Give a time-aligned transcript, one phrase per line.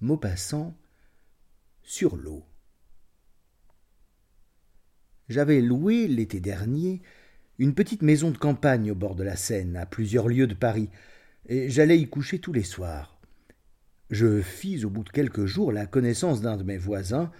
[0.00, 0.74] Maupassant
[1.82, 2.44] sur l'eau.
[5.28, 7.02] J'avais loué l'été dernier
[7.58, 10.88] une petite maison de campagne au bord de la Seine, à plusieurs lieues de Paris,
[11.46, 13.20] et j'allais y coucher tous les soirs.
[14.08, 17.30] Je fis au bout de quelques jours la connaissance d'un de mes voisins,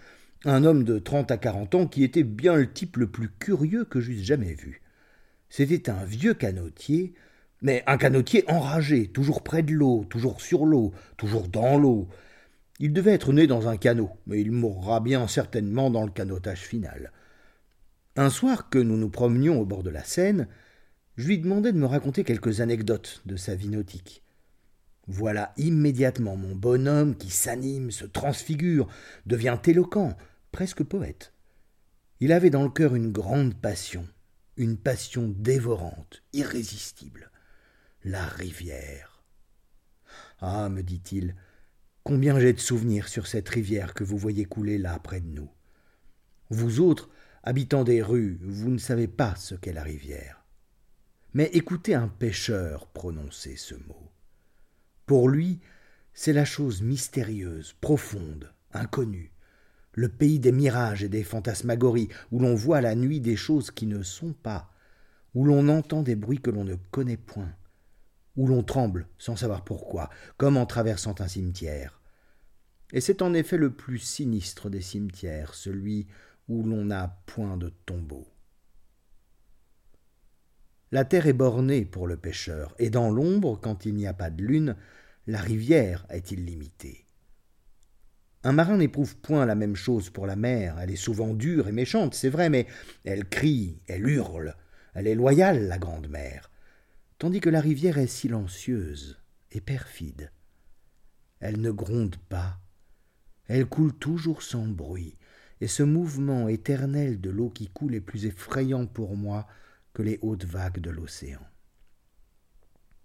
[0.45, 3.87] un homme de trente à quarante ans qui était bien le type le plus curieux
[3.87, 4.83] que j'eusse jamais vu.
[5.49, 7.15] C'était un vieux canotier,
[7.63, 12.09] mais un canotier enragé, toujours près de l'eau, toujours sur l'eau, toujours dans l'eau.
[12.81, 16.63] Il devait être né dans un canot, mais il mourra bien certainement dans le canotage
[16.63, 17.13] final.
[18.17, 20.49] Un soir que nous nous promenions au bord de la Seine,
[21.17, 24.25] je lui demandai de me raconter quelques anecdotes de sa vie nautique.
[25.07, 28.89] Voilà immédiatement mon bonhomme qui s'anime, se transfigure,
[29.27, 30.17] devient éloquent,
[30.51, 31.35] presque poète.
[32.21, 34.09] Il avait dans le cœur une grande passion,
[34.57, 37.31] une passion dévorante, irrésistible
[38.05, 39.23] la rivière.
[40.41, 41.37] Ah, me dit-il,
[42.11, 45.49] combien j'ai de souvenirs sur cette rivière que vous voyez couler là près de nous.
[46.49, 47.09] Vous autres,
[47.45, 50.45] habitants des rues, vous ne savez pas ce qu'est la rivière.
[51.35, 54.11] Mais écoutez un pêcheur prononcer ce mot.
[55.07, 55.61] Pour lui,
[56.13, 59.33] c'est la chose mystérieuse, profonde, inconnue,
[59.93, 63.87] le pays des mirages et des fantasmagories, où l'on voit la nuit des choses qui
[63.87, 64.73] ne sont pas,
[65.35, 67.55] où l'on entend des bruits que l'on ne connaît point,
[68.35, 72.00] où l'on tremble sans savoir pourquoi, comme en traversant un cimetière.
[72.93, 76.07] Et c'est en effet le plus sinistre des cimetières, celui
[76.49, 78.27] où l'on n'a point de tombeau.
[80.93, 84.31] La terre est bornée pour le pêcheur, et dans l'ombre, quand il n'y a pas
[84.31, 84.77] de lune,
[85.29, 87.07] la rivière est illimitée.
[88.43, 91.73] Un marin n'éprouve point la même chose pour la mer, elle est souvent dure et
[91.73, 92.67] méchante, c'est vrai, mais
[93.05, 94.57] elle crie, elle hurle,
[94.95, 96.51] elle est loyale, la grande mer
[97.21, 99.21] tandis que la rivière est silencieuse
[99.53, 100.33] et perfide.
[101.39, 102.59] Elle ne gronde pas,
[103.51, 105.17] elle coule toujours sans bruit,
[105.61, 109.49] et ce mouvement éternel de l'eau qui coule est plus effrayant pour moi
[109.93, 111.41] que les hautes vagues de l'océan.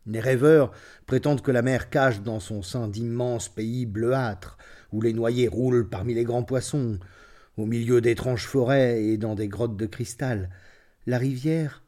[0.05, 0.71] Les rêveurs
[1.07, 4.59] prétendent que la mer cache dans son sein d'immenses pays bleuâtres,
[4.91, 6.99] où les noyés roulent parmi les grands poissons,
[7.57, 10.51] au milieu d'étranges forêts et dans des grottes de cristal.
[11.07, 11.83] La rivière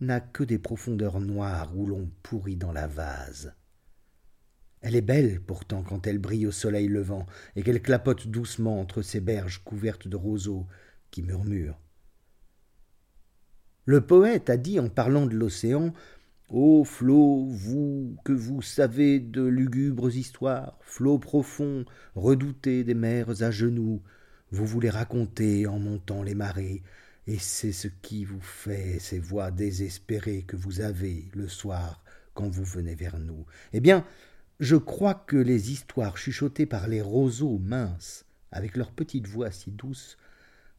[0.00, 3.54] n'a que des profondeurs noires où l'on pourrit dans la vase.
[4.80, 7.26] Elle est belle pourtant quand elle brille au soleil levant
[7.56, 10.66] et qu'elle clapote doucement entre ces berges couvertes de roseaux
[11.10, 11.78] qui murmurent.
[13.84, 15.92] Le poète a dit en parlant de l'océan
[16.48, 21.84] Ô flot, vous que vous savez de lugubres histoires, flot profond,
[22.16, 24.02] redouté des mers à genoux,
[24.50, 26.82] vous voulez raconter en montant les marées
[27.28, 32.02] et c'est ce qui vous fait ces voix désespérées que vous avez le soir
[32.34, 33.46] quand vous venez vers nous.
[33.72, 34.04] Eh bien,
[34.60, 39.70] je crois que les histoires chuchotées par les roseaux minces, avec leur petite voix si
[39.70, 40.18] douce,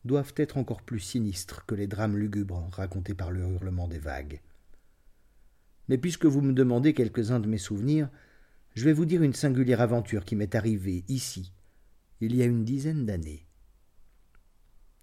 [0.05, 4.39] doivent être encore plus sinistres que les drames lugubres racontés par le hurlement des vagues.
[5.89, 8.09] Mais puisque vous me demandez quelques-uns de mes souvenirs,
[8.75, 11.51] je vais vous dire une singulière aventure qui m'est arrivée ici,
[12.21, 13.47] il y a une dizaine d'années.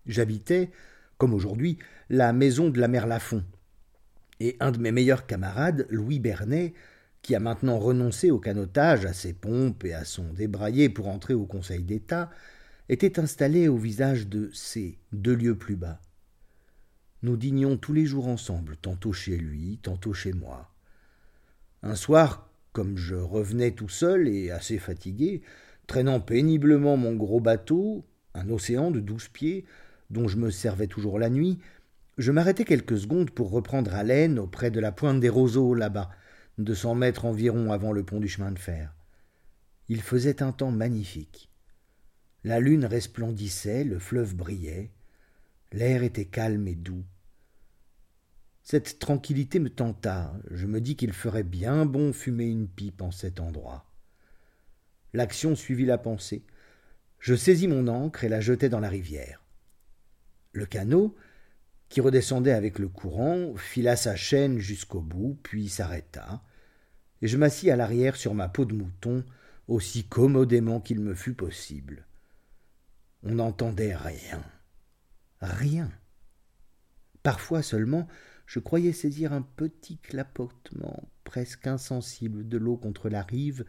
[0.07, 0.71] J'habitais,
[1.19, 1.79] comme aujourd'hui,
[2.11, 3.45] la maison de la mère Lafont.
[4.39, 6.75] Et un de mes meilleurs camarades, Louis Bernet,
[7.23, 11.35] qui a maintenant renoncé au canotage, à ses pompes et à son débraillé pour entrer
[11.35, 12.31] au Conseil d'État,
[12.89, 16.01] était installé au visage de C, deux lieues plus bas.
[17.23, 20.71] Nous dînions tous les jours ensemble, tantôt chez lui, tantôt chez moi.
[21.83, 25.43] Un soir, comme je revenais tout seul et assez fatigué,
[25.87, 29.65] traînant péniblement mon gros bateau, un océan de douze pieds,
[30.11, 31.59] dont je me servais toujours la nuit,
[32.19, 36.11] je m'arrêtai quelques secondes pour reprendre haleine auprès de la pointe des roseaux là-bas,
[36.59, 38.95] deux cents mètres environ avant le pont du chemin de fer.
[39.89, 41.51] Il faisait un temps magnifique.
[42.45, 44.91] La lune resplendissait, le fleuve brillait,
[45.73, 47.05] l'air était calme et doux.
[48.63, 53.11] Cette tranquillité me tenta, je me dis qu'il ferait bien bon fumer une pipe en
[53.11, 53.87] cet endroit.
[55.15, 56.45] L'action suivit la pensée.
[57.19, 59.43] Je saisis mon ancre et la jetai dans la rivière.
[60.53, 61.17] Le canot,
[61.89, 66.43] qui redescendait avec le courant, fila sa chaîne jusqu'au bout, puis s'arrêta,
[67.23, 69.25] et je m'assis à l'arrière sur ma peau de mouton,
[69.67, 72.07] aussi commodément qu'il me fut possible.
[73.23, 74.43] On n'entendait rien.
[75.41, 75.91] Rien.
[77.23, 78.07] Parfois seulement,
[78.47, 83.65] je croyais saisir un petit clapotement presque insensible de l'eau contre la rive,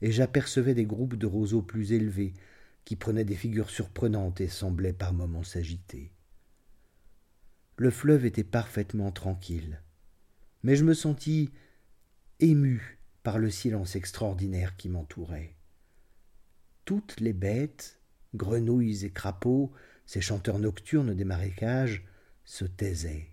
[0.00, 2.32] et j'apercevais des groupes de roseaux plus élevés,
[2.84, 6.12] qui prenait des figures surprenantes et semblait par moments s'agiter.
[7.80, 9.80] Le fleuve était parfaitement tranquille,
[10.64, 11.52] mais je me sentis
[12.40, 15.54] ému par le silence extraordinaire qui m'entourait.
[16.84, 18.00] toutes les bêtes,
[18.34, 19.70] grenouilles et crapauds,
[20.06, 22.04] ces chanteurs nocturnes des marécages,
[22.44, 23.30] se taisaient.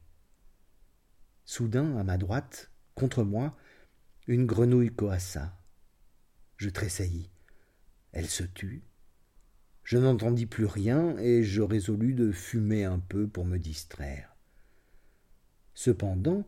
[1.46, 3.58] Soudain, à ma droite, contre moi,
[4.28, 5.60] une grenouille coassa.
[6.58, 7.32] Je tressaillis.
[8.12, 8.84] Elle se tut.
[9.84, 14.35] Je n'entendis plus rien et je résolus de fumer un peu pour me distraire.
[15.76, 16.48] Cependant,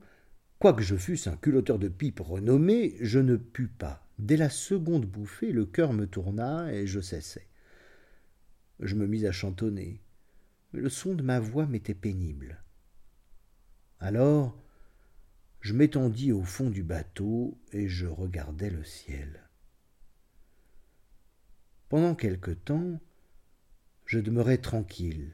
[0.58, 4.04] quoique je fusse un culotteur de pipe renommé, je ne pus pas.
[4.18, 7.48] Dès la seconde bouffée, le cœur me tourna et je cessai.
[8.80, 10.02] Je me mis à chantonner
[10.72, 12.64] le son de ma voix m'était pénible.
[14.00, 14.62] Alors,
[15.62, 19.44] je m'étendis au fond du bateau et je regardai le ciel.
[21.90, 23.00] Pendant quelque temps,
[24.06, 25.34] je demeurai tranquille,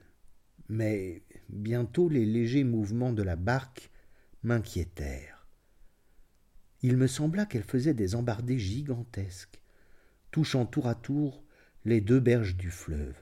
[0.70, 1.24] mais
[1.54, 3.90] bientôt les légers mouvements de la barque
[4.44, 5.48] m'inquiétèrent.
[6.82, 9.62] Il me sembla qu'elle faisait des embardées gigantesques,
[10.32, 11.44] touchant tour à tour
[11.86, 13.16] les deux berges du fleuve.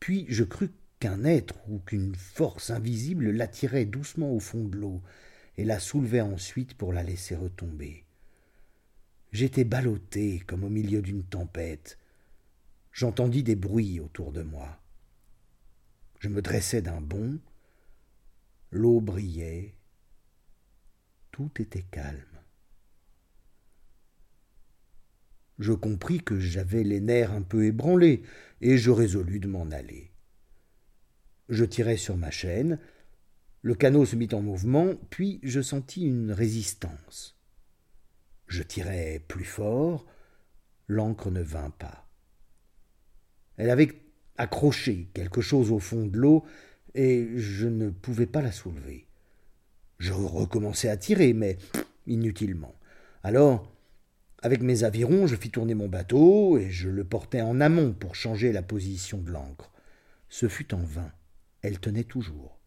[0.00, 5.02] Puis je crus qu'un être ou qu'une force invisible l'attirait doucement au fond de l'eau
[5.56, 8.04] et la soulevait ensuite pour la laisser retomber.
[9.32, 11.98] J'étais ballotté comme au milieu d'une tempête.
[12.92, 14.80] J'entendis des bruits autour de moi.
[16.18, 17.38] Je me dressai d'un bond.
[18.70, 19.74] L'eau brillait.
[21.30, 22.24] Tout était calme.
[25.58, 28.22] Je compris que j'avais les nerfs un peu ébranlés,
[28.60, 30.12] et je résolus de m'en aller.
[31.48, 32.78] Je tirai sur ma chaîne,
[33.62, 37.36] le canot se mit en mouvement, puis je sentis une résistance.
[38.46, 40.06] Je tirai plus fort,
[40.86, 42.08] l'encre ne vint pas.
[43.56, 44.07] Elle avait
[44.38, 46.44] accroché quelque chose au fond de l'eau,
[46.94, 49.06] et je ne pouvais pas la soulever.
[49.98, 51.58] Je recommençai à tirer, mais
[52.06, 52.74] inutilement.
[53.22, 53.70] Alors
[54.40, 58.14] avec mes avirons, je fis tourner mon bateau et je le portai en amont pour
[58.14, 59.72] changer la position de l'ancre.
[60.28, 61.10] Ce fut en vain.
[61.62, 62.60] Elle tenait toujours.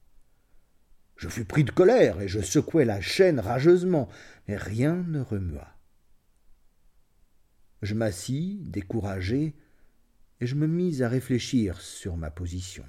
[1.15, 4.09] Je fus pris de colère et je secouai la chaîne rageusement,
[4.47, 5.77] mais rien ne remua.
[7.81, 9.55] Je m'assis, découragé,
[10.41, 12.83] et je me mis à réfléchir sur ma position.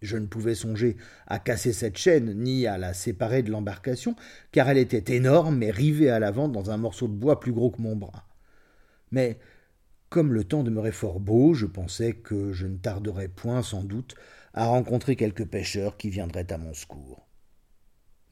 [0.00, 4.16] Je ne pouvais songer à casser cette chaîne, ni à la séparer de l'embarcation,
[4.50, 7.70] car elle était énorme et rivée à l'avant dans un morceau de bois plus gros
[7.70, 8.26] que mon bras.
[9.10, 9.38] Mais,
[10.08, 14.14] comme le temps demeurait fort beau, je pensais que je ne tarderais point, sans doute,
[14.54, 17.28] à rencontrer quelques pêcheurs qui viendraient à mon secours.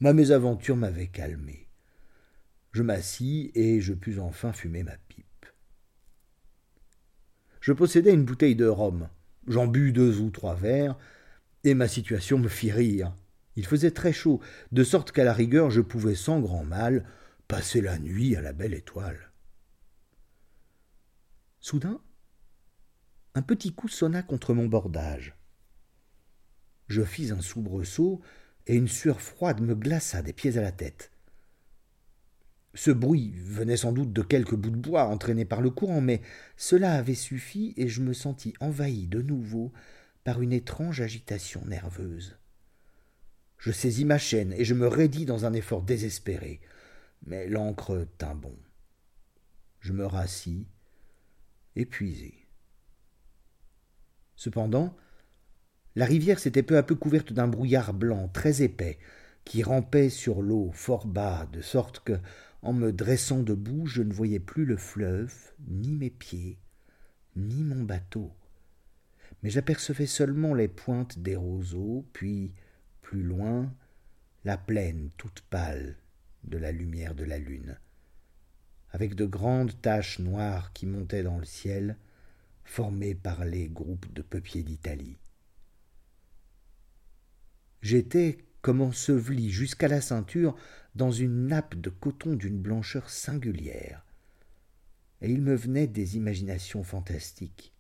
[0.01, 1.69] Ma mésaventure m'avait calmé.
[2.73, 5.08] Je m'assis et je pus enfin fumer ma pipe.
[7.61, 9.09] Je possédais une bouteille de rhum.
[9.47, 10.97] J'en bus deux ou trois verres,
[11.65, 13.15] et ma situation me fit rire.
[13.57, 14.41] Il faisait très chaud,
[14.73, 17.05] de sorte qu'à la rigueur je pouvais sans grand mal
[17.49, 19.33] passer la nuit à la belle étoile.
[21.61, 22.01] Soudain,
[23.35, 25.35] un petit coup sonna contre mon bordage.
[26.89, 28.21] Je fis un soubresaut,
[28.67, 31.11] et une sueur froide me glaça des pieds à la tête.
[32.75, 36.21] Ce bruit venait sans doute de quelques bouts de bois entraînés par le courant, mais
[36.57, 39.73] cela avait suffi, et je me sentis envahi de nouveau
[40.25, 42.37] par une étrange agitation nerveuse.
[43.59, 46.61] Je saisis ma chaîne et je me raidis dans un effort désespéré,
[47.27, 48.57] mais l'encre tint bon.
[49.81, 50.69] Je me rassis,
[51.75, 52.47] épuisé.
[54.37, 54.97] Cependant,
[55.97, 58.99] la rivière s'était peu à peu couverte d'un brouillard blanc très épais
[59.49, 62.21] qui rampait sur l'eau fort bas, de sorte que,
[62.63, 65.35] en me dressant debout, je ne voyais plus le fleuve,
[65.67, 66.59] ni mes pieds,
[67.35, 68.33] ni mon bateau
[69.43, 72.53] mais j'apercevais seulement les pointes des roseaux, puis,
[73.03, 73.73] plus loin,
[74.45, 75.97] la plaine toute pâle
[76.45, 77.79] de la lumière de la lune,
[78.91, 81.97] avec de grandes taches noires qui montaient dans le ciel,
[82.65, 85.17] formées par les groupes de peupliers d'Italie.
[87.81, 90.57] J'étais comme enseveli jusqu'à la ceinture
[90.95, 94.05] dans une nappe de coton d'une blancheur singulière,
[95.21, 97.73] et il me venait des imaginations fantastiques.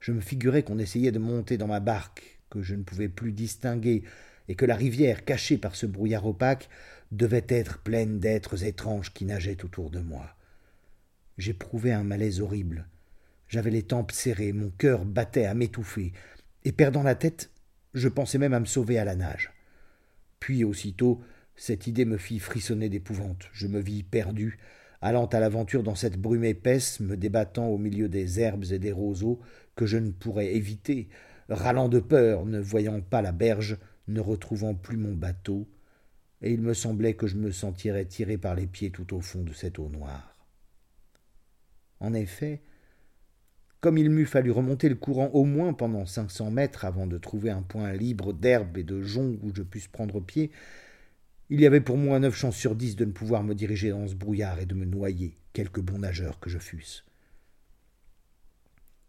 [0.00, 3.32] Je me figurais qu'on essayait de monter dans ma barque, que je ne pouvais plus
[3.32, 4.04] distinguer,
[4.48, 6.68] et que la rivière, cachée par ce brouillard opaque,
[7.10, 10.36] devait être pleine d'êtres étranges qui nageaient autour de moi.
[11.38, 12.86] J'éprouvais un malaise horrible.
[13.48, 16.12] J'avais les tempes serrées, mon cœur battait à m'étouffer,
[16.64, 17.50] et perdant la tête,
[17.94, 19.52] je pensais même à me sauver à la nage.
[20.44, 21.22] Puis aussitôt,
[21.56, 23.48] cette idée me fit frissonner d'épouvante.
[23.54, 24.58] Je me vis perdu,
[25.00, 28.92] allant à l'aventure dans cette brume épaisse, me débattant au milieu des herbes et des
[28.92, 29.40] roseaux
[29.74, 31.08] que je ne pourrais éviter,
[31.48, 35.66] râlant de peur, ne voyant pas la berge, ne retrouvant plus mon bateau,
[36.42, 39.44] et il me semblait que je me sentirais tiré par les pieds tout au fond
[39.44, 40.46] de cette eau noire.
[42.00, 42.60] En effet,
[43.84, 47.18] comme il m'eût fallu remonter le courant au moins pendant cinq cents mètres avant de
[47.18, 50.50] trouver un point libre d'herbe et de joncs où je pusse prendre pied,
[51.50, 54.08] il y avait pour moi neuf chances sur dix de ne pouvoir me diriger dans
[54.08, 57.04] ce brouillard et de me noyer, quelque bon nageur que je fusse.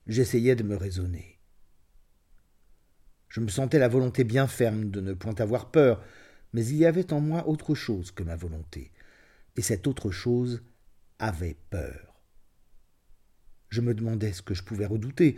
[0.08, 1.40] J'essayais de me raisonner.
[3.30, 6.04] Je me sentais la volonté bien ferme de ne point avoir peur,
[6.52, 8.92] mais il y avait en moi autre chose que ma volonté,
[9.56, 10.64] et cette autre chose
[11.18, 12.05] avait peur.
[13.70, 15.36] Je me demandais ce que je pouvais redouter.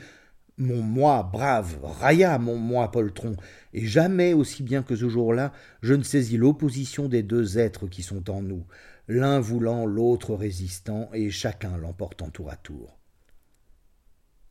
[0.57, 3.35] Mon moi brave railla mon moi poltron,
[3.73, 5.53] et jamais aussi bien que ce jour-là,
[5.83, 8.65] je ne saisis l'opposition des deux êtres qui sont en nous,
[9.07, 12.97] l'un voulant, l'autre résistant, et chacun l'emportant tour à tour.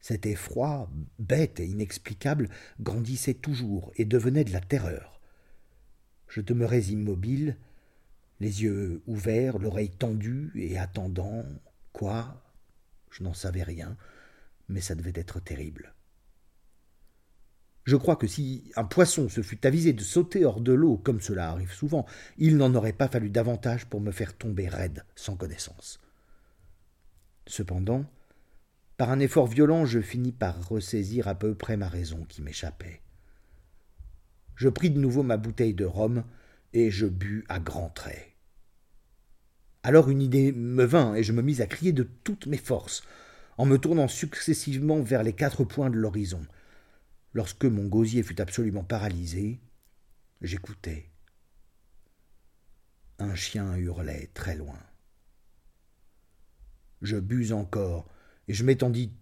[0.01, 5.21] Cet effroi, bête et inexplicable, grandissait toujours et devenait de la terreur.
[6.29, 7.57] Je demeurais immobile,
[8.39, 11.45] les yeux ouverts, l'oreille tendue et attendant
[11.93, 12.46] quoi?
[13.17, 13.97] Je n'en savais rien,
[14.69, 15.95] mais ça devait être terrible.
[17.85, 21.23] Je crois que si un poisson se fût avisé de sauter hors de l'eau, comme
[21.23, 22.05] cela arrive souvent,
[22.37, 25.99] il n'en aurait pas fallu davantage pour me faire tomber raide, sans connaissance.
[27.47, 28.05] Cependant,
[28.99, 33.01] par un effort violent, je finis par ressaisir à peu près ma raison qui m'échappait.
[34.57, 36.25] Je pris de nouveau ma bouteille de rhum
[36.75, 38.36] et je bus à grands traits.
[39.87, 43.05] Alors une idée me vint et je me mis à crier de toutes mes forces,
[43.57, 46.45] en me tournant successivement vers les quatre points de l'horizon.
[47.35, 49.61] Lorsque mon gosier fut absolument paralysé,
[50.43, 51.09] j'écoutais.
[53.21, 54.81] Un chien hurlait très loin.
[57.01, 58.09] Je bus encore,
[58.49, 59.13] et je m'étendis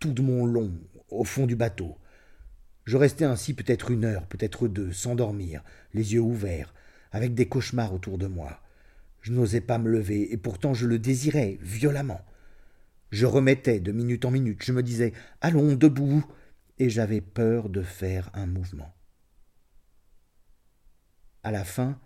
[0.00, 0.72] tout de mon long
[1.10, 1.96] au fond du bateau.
[2.86, 5.62] Je restai ainsi peut-être une heure, peut-être deux, sans dormir,
[5.94, 6.74] les yeux ouverts,
[7.12, 8.60] avec des cauchemars autour de moi.
[9.28, 12.24] Je n'osais pas me lever, et pourtant je le désirais violemment.
[13.10, 16.24] Je remettais de minute en minute, je me disais Allons, debout
[16.78, 18.96] et j'avais peur de faire un mouvement.
[21.42, 22.00] À la fin,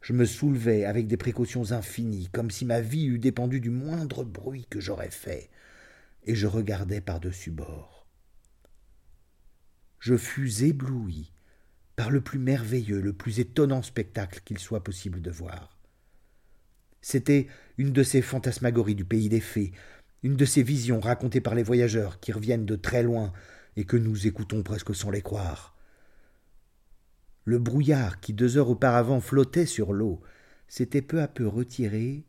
[0.00, 4.24] je me soulevais avec des précautions infinies, comme si ma vie eût dépendu du moindre
[4.24, 5.50] bruit que j'aurais fait
[6.24, 8.06] et je regardais par-dessus bord.
[9.98, 11.34] Je fus ébloui
[11.96, 15.81] par le plus merveilleux, le plus étonnant spectacle qu'il soit possible de voir.
[17.02, 19.72] C'était une de ces fantasmagories du pays des fées,
[20.22, 23.32] une de ces visions racontées par les voyageurs qui reviennent de très loin
[23.76, 25.76] et que nous écoutons presque sans les croire.
[27.44, 30.22] Le brouillard qui deux heures auparavant flottait sur l'eau
[30.68, 32.24] s'était peu à peu retiré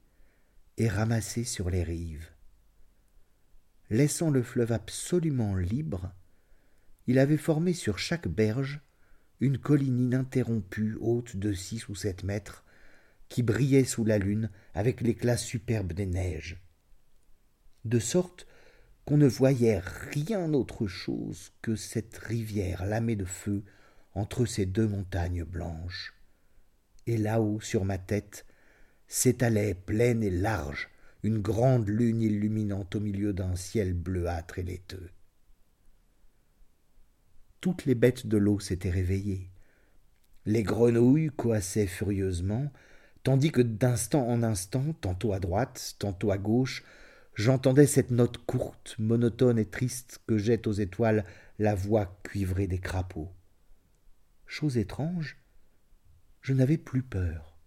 [0.78, 2.30] et ramassé sur les rives.
[3.92, 6.12] Laissant le fleuve absolument libre,
[7.06, 8.82] il avait formé sur chaque berge
[9.40, 12.63] une colline ininterrompue haute de six ou sept mètres,
[13.30, 16.62] qui brillait sous la lune avec l'éclat superbe des neiges.
[17.86, 18.48] De sorte
[19.06, 23.64] qu'on ne voyait rien autre chose que cette rivière lamée de feu
[24.14, 26.14] entre ces deux montagnes blanches.
[27.08, 28.46] Et là-haut, sur ma tête,
[29.08, 30.90] s'étalait pleine et large
[31.24, 35.10] une grande lune illuminant au milieu d'un ciel bleuâtre et laiteux.
[37.62, 39.50] Toutes les bêtes de l'eau s'étaient réveillées.
[40.46, 42.72] Les grenouilles coassaient furieusement,
[43.24, 46.84] tandis que d'instant en instant, tantôt à droite, tantôt à gauche,
[47.36, 51.26] j'entendais cette note courte, monotone et triste que jette aux étoiles
[51.60, 53.32] la voix cuivrée des crapauds.
[54.46, 55.38] Chose étrange,
[56.42, 57.58] je n'avais plus peur.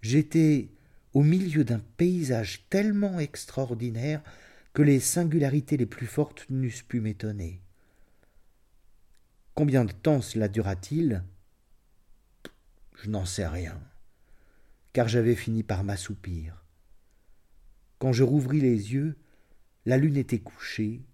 [0.00, 0.70] J'étais
[1.12, 4.22] au milieu d'un paysage tellement extraordinaire
[4.72, 7.62] que les singularités les plus fortes n'eussent pu m'étonner.
[9.54, 11.22] Combien de temps cela dura-t-il?
[13.04, 13.78] Je n'en sais rien,
[14.94, 16.64] car j'avais fini par m'assoupir.
[17.98, 19.18] Quand je rouvris les yeux,
[19.84, 21.04] la lune était couchée,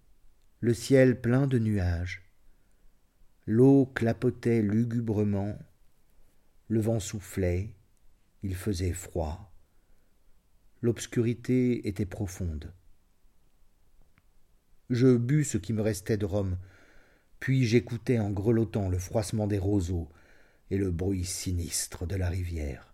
[0.61, 2.23] le ciel plein de nuages.
[3.45, 5.59] L'eau clapotait lugubrement,
[6.69, 7.75] le vent soufflait,
[8.41, 9.53] il faisait froid.
[10.81, 12.71] L'obscurité était profonde.
[14.89, 16.57] Je bus ce qui me restait de rhum,
[17.41, 20.09] puis j'écoutais en grelottant le froissement des roseaux
[20.71, 22.93] et le bruit sinistre de la rivière.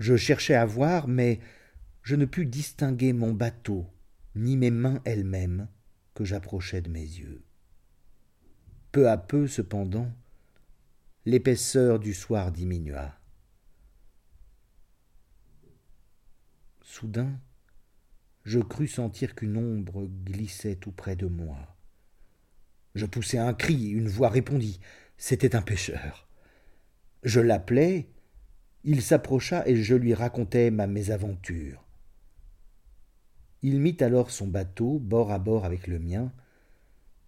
[0.00, 1.38] Je cherchais à voir, mais
[2.02, 3.86] je ne pus distinguer mon bateau,
[4.34, 5.68] ni mes mains elles-mêmes,
[6.14, 7.44] que j'approchais de mes yeux.
[8.90, 10.10] Peu à peu, cependant,
[11.26, 13.18] l'épaisseur du soir diminua.
[16.82, 17.38] Soudain,
[18.44, 21.76] je crus sentir qu'une ombre glissait tout près de moi.
[22.94, 24.80] Je poussai un cri, une voix répondit.
[25.16, 26.28] C'était un pêcheur.
[27.22, 28.08] Je l'appelai,
[28.84, 31.84] il s'approcha et je lui racontai ma mésaventure.
[33.62, 36.32] Il mit alors son bateau bord à bord avec le mien,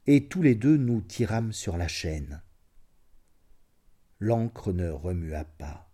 [0.07, 2.43] et tous les deux nous tirâmes sur la chaîne.
[4.21, 5.91] L'ancre ne remua pas.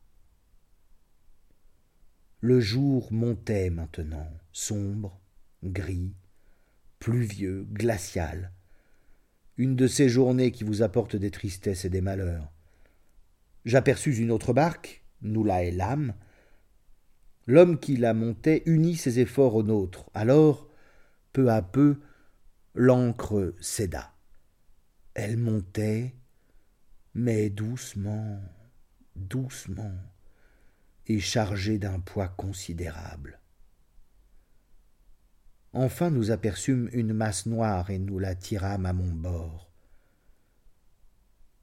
[2.41, 5.21] Le jour montait maintenant, sombre,
[5.63, 6.13] gris,
[6.99, 8.51] pluvieux, glacial,
[9.63, 12.51] une de ces journées qui vous apportent des tristesses et des malheurs.
[13.65, 16.15] J'aperçus une autre barque, nous la hélâmes.
[17.47, 20.11] L'homme qui la montait unit ses efforts aux nôtres.
[20.15, 20.69] Alors,
[21.33, 22.01] peu à peu,
[22.75, 24.13] l'ancre céda.
[25.15, 26.17] Elle montait,
[27.15, 28.41] mais doucement,
[29.15, 29.95] doucement,
[31.07, 33.39] et chargée d'un poids considérable.
[35.75, 39.71] Enfin nous aperçûmes une masse noire et nous la tirâmes à mon bord.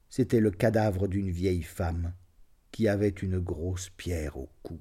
[0.08, 2.12] C'était le cadavre d'une vieille femme
[2.72, 4.80] qui avait une grosse pierre au cou.